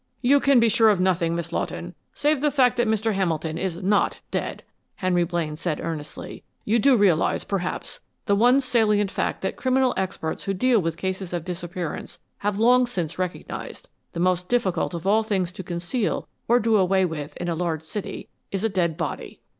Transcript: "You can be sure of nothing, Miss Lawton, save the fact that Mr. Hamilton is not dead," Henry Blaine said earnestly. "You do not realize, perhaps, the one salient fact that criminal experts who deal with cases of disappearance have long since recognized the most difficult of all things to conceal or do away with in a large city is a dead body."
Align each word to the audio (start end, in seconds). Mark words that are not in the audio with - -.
"You 0.23 0.39
can 0.39 0.59
be 0.59 0.67
sure 0.67 0.89
of 0.89 0.99
nothing, 0.99 1.35
Miss 1.35 1.53
Lawton, 1.53 1.93
save 2.11 2.41
the 2.41 2.49
fact 2.49 2.75
that 2.77 2.87
Mr. 2.87 3.13
Hamilton 3.13 3.59
is 3.59 3.83
not 3.83 4.19
dead," 4.31 4.63
Henry 4.95 5.23
Blaine 5.23 5.55
said 5.55 5.79
earnestly. 5.79 6.43
"You 6.65 6.79
do 6.79 6.93
not 6.93 7.01
realize, 7.01 7.43
perhaps, 7.43 7.99
the 8.25 8.35
one 8.35 8.61
salient 8.61 9.11
fact 9.11 9.43
that 9.43 9.57
criminal 9.57 9.93
experts 9.97 10.45
who 10.45 10.55
deal 10.55 10.79
with 10.79 10.97
cases 10.97 11.33
of 11.33 11.45
disappearance 11.45 12.17
have 12.39 12.57
long 12.57 12.87
since 12.87 13.19
recognized 13.19 13.89
the 14.13 14.19
most 14.19 14.49
difficult 14.49 14.95
of 14.95 15.05
all 15.05 15.21
things 15.21 15.51
to 15.51 15.61
conceal 15.61 16.27
or 16.47 16.59
do 16.59 16.77
away 16.77 17.05
with 17.05 17.37
in 17.37 17.47
a 17.47 17.53
large 17.53 17.83
city 17.83 18.27
is 18.51 18.63
a 18.63 18.69
dead 18.69 18.97
body." 18.97 19.39